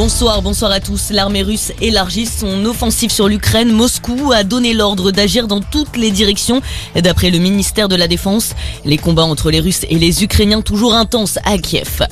Bonsoir, 0.00 0.42
bonsoir 0.42 0.70
à 0.70 0.78
tous. 0.78 1.10
L'armée 1.10 1.42
russe 1.42 1.72
élargit 1.80 2.24
son 2.24 2.64
offensive 2.66 3.10
sur 3.10 3.26
l'Ukraine. 3.26 3.72
Moscou 3.72 4.30
a 4.32 4.44
donné 4.44 4.72
l'ordre 4.72 5.10
d'agir 5.10 5.48
dans 5.48 5.60
toutes 5.60 5.96
les 5.96 6.12
directions. 6.12 6.62
D'après 6.94 7.30
le 7.30 7.38
ministère 7.38 7.88
de 7.88 7.96
la 7.96 8.06
Défense, 8.06 8.50
les 8.84 8.96
combats 8.96 9.24
entre 9.24 9.50
les 9.50 9.58
Russes 9.58 9.84
et 9.90 9.98
les 9.98 10.22
Ukrainiens 10.22 10.60
toujours 10.60 10.94
intenses 10.94 11.40
à 11.44 11.58
Kiev. 11.58 12.06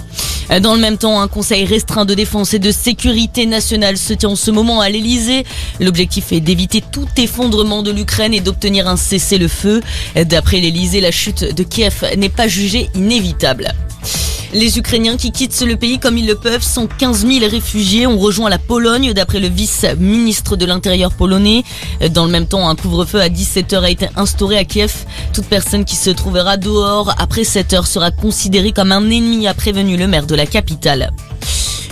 Dans 0.60 0.74
le 0.74 0.80
même 0.80 0.98
temps, 0.98 1.20
un 1.20 1.28
conseil 1.28 1.64
restreint 1.64 2.04
de 2.04 2.14
défense 2.14 2.54
et 2.54 2.58
de 2.58 2.72
sécurité 2.72 3.46
nationale 3.46 3.96
se 3.96 4.14
tient 4.14 4.30
en 4.30 4.36
ce 4.36 4.50
moment 4.50 4.80
à 4.80 4.88
l'Elysée. 4.88 5.44
L'objectif 5.78 6.32
est 6.32 6.40
d'éviter 6.40 6.82
tout 6.90 7.06
effondrement 7.16 7.84
de 7.84 7.92
l'Ukraine 7.92 8.34
et 8.34 8.40
d'obtenir 8.40 8.88
un 8.88 8.96
cessez-le-feu. 8.96 9.80
D'après 10.24 10.58
l'Elysée, 10.58 11.00
la 11.00 11.12
chute 11.12 11.54
de 11.54 11.62
Kiev 11.62 12.04
n'est 12.16 12.30
pas 12.30 12.48
jugée 12.48 12.90
inévitable. 12.96 13.72
Les 14.56 14.78
Ukrainiens 14.78 15.18
qui 15.18 15.32
quittent 15.32 15.60
le 15.60 15.76
pays 15.76 15.98
comme 15.98 16.16
ils 16.16 16.26
le 16.26 16.34
peuvent 16.34 16.62
sont 16.62 16.86
15 16.86 17.26
000 17.26 17.46
réfugiés. 17.46 18.06
ont 18.06 18.16
rejoint 18.16 18.48
la 18.48 18.56
Pologne 18.56 19.12
d'après 19.12 19.38
le 19.38 19.48
vice-ministre 19.48 20.56
de 20.56 20.64
l'Intérieur 20.64 21.12
polonais. 21.12 21.62
Dans 22.12 22.24
le 22.24 22.30
même 22.30 22.46
temps, 22.46 22.66
un 22.66 22.74
couvre-feu 22.74 23.20
à 23.20 23.28
17h 23.28 23.82
a 23.82 23.90
été 23.90 24.08
instauré 24.16 24.56
à 24.56 24.64
Kiev. 24.64 25.04
Toute 25.34 25.44
personne 25.44 25.84
qui 25.84 25.94
se 25.94 26.08
trouvera 26.08 26.56
dehors 26.56 27.14
après 27.18 27.44
7 27.44 27.74
heures 27.74 27.86
sera 27.86 28.10
considérée 28.10 28.72
comme 28.72 28.92
un 28.92 29.10
ennemi, 29.10 29.46
a 29.46 29.52
prévenu 29.52 29.98
le 29.98 30.06
maire 30.06 30.26
de 30.26 30.34
la 30.34 30.46
capitale. 30.46 31.12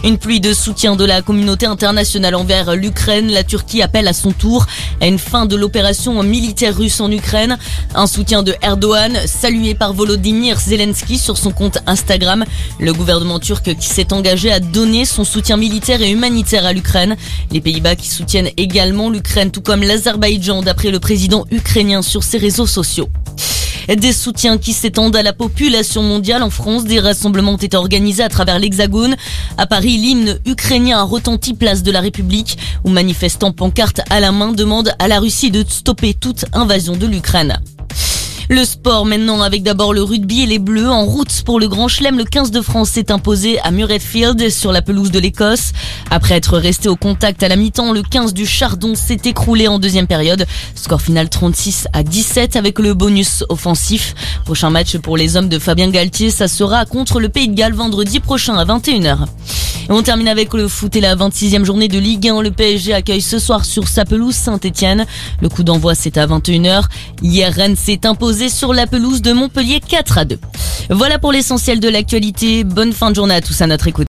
Une 0.04 0.18
pluie 0.18 0.38
de 0.38 0.52
soutien 0.52 0.96
de 0.96 1.04
la 1.06 1.22
communauté 1.22 1.64
internationale 1.64 2.34
envers 2.34 2.76
l'Ukraine. 2.76 3.30
La 3.30 3.42
Turquie 3.42 3.80
appelle 3.80 4.06
à 4.06 4.12
son 4.12 4.32
tour 4.32 4.66
à 5.00 5.06
une 5.06 5.18
fin 5.18 5.46
de 5.46 5.56
l'opération 5.56 6.22
militaire 6.22 6.76
russe 6.76 7.00
en 7.00 7.10
Ukraine. 7.10 7.56
Un 7.94 8.06
soutien 8.06 8.42
de 8.42 8.54
Erdogan 8.60 9.16
salué 9.24 9.74
par 9.74 9.94
Volodymyr 9.94 10.60
Zelensky 10.60 11.16
sur 11.16 11.38
son 11.38 11.52
compte 11.52 11.78
Instagram. 11.86 12.44
Le 12.78 12.92
gouvernement 12.92 13.38
turc 13.38 13.74
qui 13.76 13.88
s'est 13.88 14.12
engagé 14.12 14.52
à 14.52 14.60
donner 14.60 15.06
son 15.06 15.24
soutien 15.24 15.56
militaire 15.56 16.02
et 16.02 16.10
humanitaire 16.10 16.66
à 16.66 16.74
l'Ukraine. 16.74 17.16
Les 17.50 17.62
Pays-Bas 17.62 17.96
qui 17.96 18.10
soutiennent 18.10 18.50
également 18.58 19.08
l'Ukraine 19.08 19.50
tout 19.50 19.62
comme 19.62 19.82
l'Azerbaïdjan 19.82 20.60
d'après 20.60 20.90
le 20.90 21.00
président 21.00 21.46
ukrainien 21.50 22.02
sur 22.02 22.24
ses 22.24 22.36
réseaux 22.36 22.66
sociaux. 22.66 23.08
Des 23.88 24.12
soutiens 24.12 24.58
qui 24.58 24.72
s'étendent 24.72 25.16
à 25.16 25.22
la 25.22 25.32
population 25.32 26.02
mondiale 26.02 26.42
en 26.42 26.50
France. 26.50 26.84
Des 26.84 27.00
rassemblements 27.00 27.52
ont 27.52 27.56
été 27.56 27.76
organisés 27.76 28.22
à 28.22 28.28
travers 28.28 28.58
l'Hexagone. 28.58 29.16
À 29.58 29.66
Paris, 29.66 29.96
l'hymne 29.96 30.38
ukrainien 30.46 30.98
a 30.98 31.02
retenti 31.02 31.54
place 31.54 31.82
de 31.82 31.90
la 31.90 32.00
République 32.00 32.58
où 32.84 32.90
manifestants 32.90 33.52
pancartes 33.52 34.00
à 34.10 34.20
la 34.20 34.32
main 34.32 34.52
demandent 34.52 34.94
à 34.98 35.08
la 35.08 35.20
Russie 35.20 35.50
de 35.50 35.64
stopper 35.68 36.14
toute 36.14 36.46
invasion 36.54 36.96
de 36.96 37.06
l'Ukraine. 37.06 37.58
Le 38.50 38.64
sport 38.66 39.06
maintenant 39.06 39.40
avec 39.40 39.62
d'abord 39.62 39.94
le 39.94 40.02
rugby 40.02 40.42
et 40.42 40.46
les 40.46 40.58
Bleus 40.58 40.90
en 40.90 41.04
route 41.04 41.42
pour 41.46 41.58
le 41.58 41.66
Grand 41.66 41.88
Chelem. 41.88 42.18
Le 42.18 42.24
15 42.24 42.50
de 42.50 42.60
France 42.60 42.90
s'est 42.90 43.10
imposé 43.10 43.58
à 43.60 43.70
Murrayfield 43.70 44.50
sur 44.50 44.70
la 44.70 44.82
pelouse 44.82 45.10
de 45.10 45.18
l'Écosse. 45.18 45.72
Après 46.10 46.34
être 46.34 46.58
resté 46.58 46.90
au 46.90 46.96
contact 46.96 47.42
à 47.42 47.48
la 47.48 47.56
mi-temps, 47.56 47.92
le 47.92 48.02
15 48.02 48.34
du 48.34 48.46
Chardon 48.46 48.94
s'est 48.94 49.20
écroulé 49.24 49.66
en 49.66 49.78
deuxième 49.78 50.06
période. 50.06 50.46
Score 50.74 51.00
final 51.00 51.30
36 51.30 51.88
à 51.94 52.02
17 52.02 52.56
avec 52.56 52.78
le 52.78 52.92
bonus 52.92 53.44
offensif. 53.48 54.14
Prochain 54.44 54.68
match 54.68 54.98
pour 54.98 55.16
les 55.16 55.36
hommes 55.36 55.48
de 55.48 55.58
Fabien 55.58 55.88
Galtier, 55.88 56.30
ça 56.30 56.46
sera 56.46 56.84
contre 56.84 57.20
le 57.20 57.30
Pays 57.30 57.48
de 57.48 57.54
Galles 57.54 57.72
vendredi 57.72 58.20
prochain 58.20 58.58
à 58.58 58.64
21h. 58.66 59.26
Et 59.88 59.92
on 59.92 60.02
termine 60.02 60.28
avec 60.28 60.54
le 60.54 60.66
foot 60.66 60.96
et 60.96 61.00
la 61.00 61.14
26e 61.14 61.64
journée 61.64 61.88
de 61.88 61.98
Ligue 61.98 62.28
1. 62.28 62.40
Le 62.40 62.50
PSG 62.50 62.94
accueille 62.94 63.20
ce 63.20 63.38
soir 63.38 63.64
sur 63.64 63.86
sa 63.88 64.04
pelouse 64.04 64.34
Saint-Etienne. 64.34 65.04
Le 65.42 65.48
coup 65.48 65.62
d'envoi 65.62 65.94
c'est 65.94 66.16
à 66.16 66.26
21h. 66.26 66.84
Hier 67.22 67.52
Rennes 67.52 67.76
s'est 67.76 68.06
imposé 68.06 68.48
sur 68.48 68.72
la 68.72 68.86
pelouse 68.86 69.20
de 69.20 69.32
Montpellier 69.32 69.80
4 69.86 70.18
à 70.18 70.24
2. 70.24 70.38
Voilà 70.90 71.18
pour 71.18 71.32
l'essentiel 71.32 71.80
de 71.80 71.88
l'actualité. 71.88 72.64
Bonne 72.64 72.92
fin 72.92 73.10
de 73.10 73.16
journée 73.16 73.34
à 73.34 73.40
tous 73.40 73.60
à 73.60 73.66
notre 73.66 73.88
écoute. 73.88 74.02